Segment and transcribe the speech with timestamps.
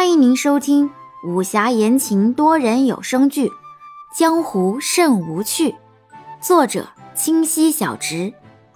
[0.00, 0.90] 欢迎您收听
[1.22, 3.48] 武侠言情多人有声剧
[4.16, 5.72] 《江湖甚无趣》，
[6.40, 8.32] 作者清溪小直，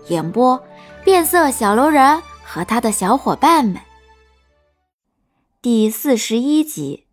[0.09, 0.63] 演播
[1.03, 3.81] 变色小楼人和他的小伙伴们。
[5.63, 7.07] 第四十一集，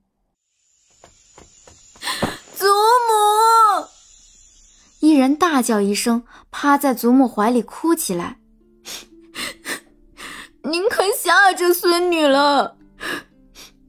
[2.54, 3.88] 祖母！
[5.00, 8.40] 一人大叫一声，趴在祖母怀里哭起来。
[10.70, 12.76] 您可吓着孙女了。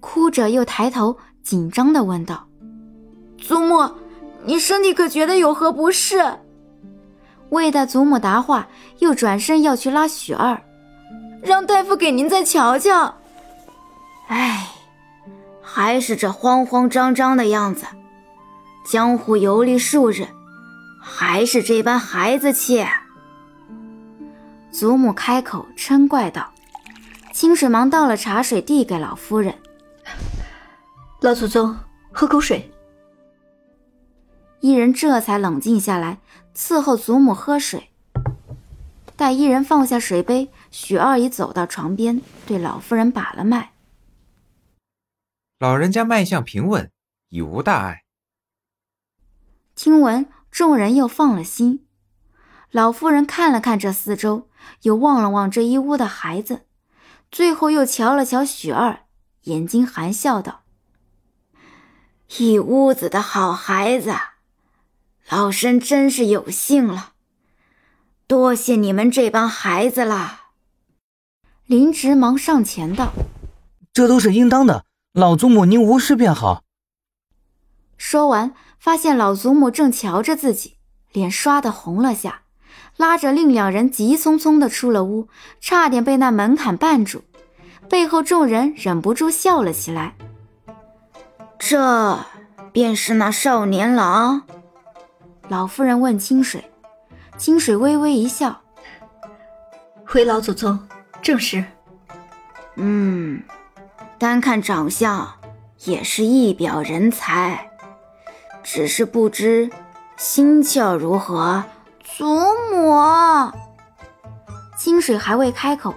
[0.03, 2.49] 哭着又抬头，紧张的问道
[3.39, 3.89] ：“祖母，
[4.45, 6.41] 你身体可觉得有何不适？”
[7.51, 8.67] 未待祖母答话，
[8.99, 10.61] 又转身要去拉许二，
[11.41, 13.15] 让大夫给您再瞧瞧。
[14.27, 14.71] 唉，
[15.63, 17.87] 还是这慌慌张张的样子。
[18.85, 20.27] 江湖游历数日，
[21.01, 22.85] 还是这般孩子气。
[24.73, 26.51] 祖母开口嗔怪道
[27.33, 29.55] ：“清水忙倒了茶水，递给老夫人。”
[31.21, 31.79] 老祖宗，
[32.13, 32.73] 喝口水。
[34.61, 36.21] 一人这才冷静下来，
[36.55, 37.91] 伺候祖母喝水。
[39.17, 43.73] 待一人放下水杯，许二已走到床边，对老夫人把了脉。
[45.59, 46.91] 老人家脉象平稳，
[47.29, 48.03] 已无大碍。
[49.77, 51.87] 听闻，众人又放了心。
[52.71, 54.49] 老夫人看了看这四周，
[54.83, 56.63] 又望了望这一屋的孩子，
[57.31, 59.05] 最后又瞧了瞧许二，
[59.45, 60.63] 眼睛含笑道。
[62.39, 64.15] 一屋子的好孩子，
[65.29, 67.13] 老身真是有幸了。
[68.27, 70.41] 多谢你们这帮孩子了。
[71.67, 73.13] 林直忙上前道
[73.93, 76.65] ：“这都是应当的，老祖母您无事便好。”
[77.99, 80.77] 说完，发现老祖母正瞧着自己，
[81.13, 82.43] 脸刷的红了下，
[82.97, 85.29] 拉着另两人急匆匆的出了屋，
[85.61, 87.25] 差点被那门槛绊住。
[87.93, 90.15] 背后众人忍不住笑了起来。
[91.59, 92.19] 这
[92.73, 94.45] 便是那少年郎。
[95.49, 96.73] 老夫人问清水，
[97.37, 98.63] 清水微微一笑
[100.09, 100.89] ：“回老祖宗，
[101.21, 101.63] 正是。
[102.77, 103.43] 嗯，
[104.19, 105.31] 单看长相，
[105.85, 107.71] 也是一表人才，
[108.63, 109.69] 只是不知
[110.17, 111.63] 心窍如何。”
[112.17, 112.25] 祖
[112.71, 113.53] 母，
[114.79, 115.95] 清水还未开口，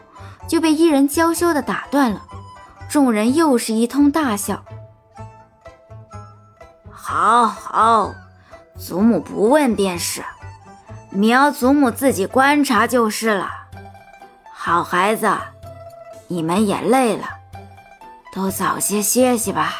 [0.48, 2.22] 就被一人娇羞的打断了。
[2.90, 4.64] 众人又是一通大笑。
[6.90, 8.14] 好好，
[8.78, 10.24] 祖母不问便是，
[11.10, 13.50] 苗祖母自己观察就是了。
[14.52, 15.32] 好孩子，
[16.28, 17.26] 你们也累了，
[18.34, 19.74] 都早些歇息吧。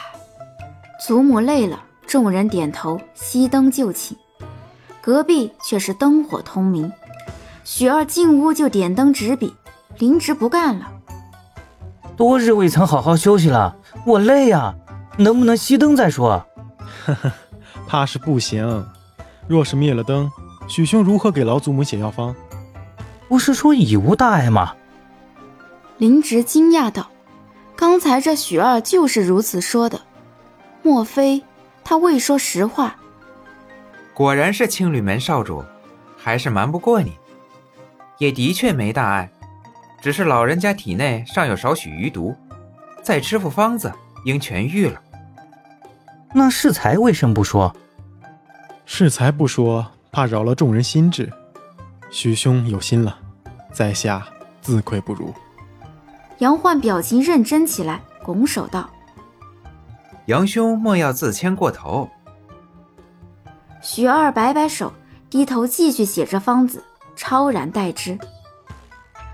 [1.00, 4.18] 祖母累了，众人点头，熄灯就寝。
[5.02, 6.92] 隔壁却是灯火通明，
[7.64, 9.56] 许二进屋就点灯执笔，
[9.98, 10.92] 林直不干了。
[12.18, 13.76] 多日未曾好好休息了，
[14.06, 14.76] 我累呀，
[15.18, 16.46] 能不能熄灯再说？
[17.06, 17.32] 呵呵，
[17.88, 18.88] 怕是不行。
[19.48, 20.32] 若是灭了灯，
[20.68, 22.36] 许兄如何给老祖母写药方？
[23.28, 24.76] 不是说已无大碍吗？
[25.98, 27.08] 林直惊讶道
[27.76, 30.02] ：“刚才这许二就是如此说的，
[30.84, 31.44] 莫非
[31.84, 32.96] 他未说实话？”
[34.14, 35.64] 果然是青旅门少主，
[36.18, 37.14] 还是瞒不过你。
[38.18, 39.30] 也的确没大碍，
[40.06, 42.36] 只是老人家体内尚有少许余毒，
[43.02, 43.92] 再吃副方子，
[44.24, 45.02] 应痊愈了。
[46.32, 47.76] 那适才为什么不说？
[48.86, 51.34] 适才不说，怕扰了众人心智。
[52.12, 53.18] 许兄有心了，
[53.74, 54.24] 在下
[54.62, 55.34] 自愧不如。
[56.38, 58.88] 杨焕表情认真起来，拱手道
[60.28, 62.08] ：“杨兄莫要自谦过头。”
[63.82, 64.94] 徐二摆摆手，
[65.32, 66.84] 低头继续写着方子，
[67.16, 68.16] 超然待之。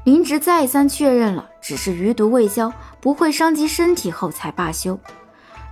[0.04, 5.00] 林直再三确认了，只是余毒未消，不会伤及身体后，才罢休。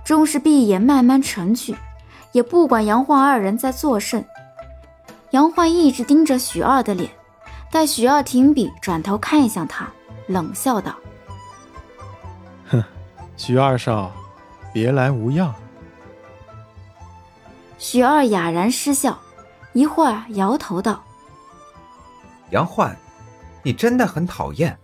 [0.04, 1.76] 终是闭眼慢慢沉去，
[2.32, 4.24] 也不管杨焕二人在作甚。
[5.30, 7.10] 杨焕一直盯着许二的脸，
[7.70, 9.88] 待许二停笔，转头看向他，
[10.26, 10.94] 冷笑道
[12.70, 12.82] ：“哼，
[13.36, 14.12] 许二少，
[14.72, 15.52] 别来无恙。”
[17.78, 19.18] 许二哑然失笑，
[19.72, 21.02] 一会儿摇头道
[22.50, 22.96] ：“杨焕，
[23.62, 24.78] 你真的很讨厌。”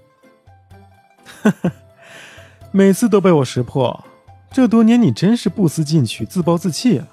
[1.42, 1.72] 呵呵，
[2.70, 4.04] 每次都被我识破。
[4.52, 7.06] 这多年你真是不思进取、自暴自弃啊！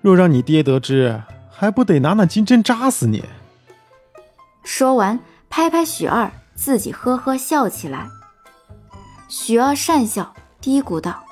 [0.00, 3.24] 若让你爹得知，还不得拿那金针扎死你？
[4.64, 8.08] 说完，拍拍许二，自己呵呵笑起来。
[9.28, 11.22] 许二讪笑，嘀咕道：“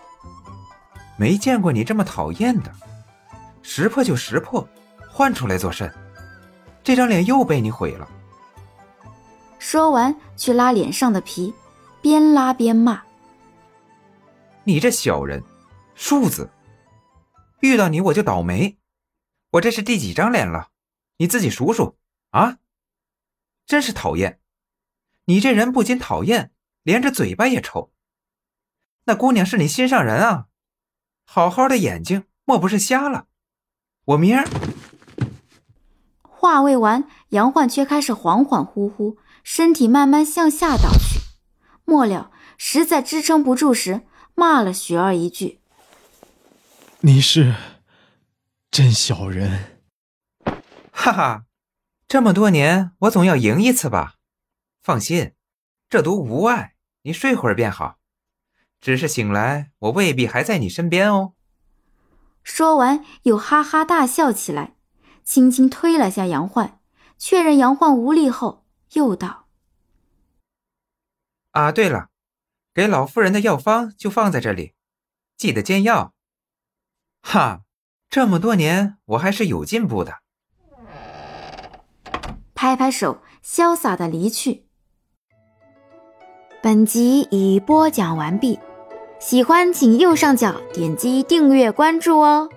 [1.17, 2.71] 没见过你这么讨厌的，
[3.63, 4.69] 识破就识破，
[5.11, 5.93] 换出来做甚？
[6.85, 8.09] 这张脸又被你毁了。”
[9.69, 11.53] 说完，去拉脸上的皮，
[12.01, 13.03] 边拉边骂。
[14.63, 15.43] 你这小人，
[15.97, 16.49] 庶子，
[17.59, 18.79] 遇到你我就倒霉。
[19.51, 20.69] 我这是第几张脸了？
[21.17, 21.99] 你自己数数
[22.31, 22.59] 啊！
[23.67, 24.39] 真是讨厌，
[25.25, 26.53] 你这人不仅讨厌，
[26.85, 27.93] 连着嘴巴也臭。
[29.07, 30.47] 那姑娘是你心上人啊，
[31.25, 33.27] 好好的眼睛莫不是瞎了？
[34.05, 34.47] 我明儿……
[36.23, 39.17] 话未完，杨焕却开始恍恍惚惚，
[39.49, 41.21] 身体慢慢向下倒去。
[41.85, 44.01] 末了，实在支撑不住时，
[44.35, 45.61] 骂了雪儿一句
[47.03, 47.55] ：“你是
[48.73, 49.79] 真小人！”
[50.91, 51.45] 哈哈，
[52.09, 54.15] 这么多年，我总要赢一次吧？
[54.83, 55.35] 放心，
[55.89, 57.99] 这毒无碍，你睡会儿便好。
[58.81, 61.35] 只是醒来，我未必还在你身边哦。
[62.43, 64.75] 说完，又哈哈大笑起来，
[65.23, 66.81] 轻轻推了下杨焕，
[67.17, 68.66] 确认杨焕无力后，
[68.97, 69.47] 又道
[71.53, 72.09] ：“啊，对了，
[72.73, 74.73] 给老夫人的药方就放在这里，
[75.37, 76.15] 记得煎药。
[77.21, 77.61] 哈，
[78.09, 80.21] 这么多年，我还是有进步的。”
[82.57, 84.65] 拍拍手，潇洒的离去。
[86.63, 88.59] 本集已播讲完毕，
[89.21, 92.49] 喜欢请右上角点击订阅关注哦。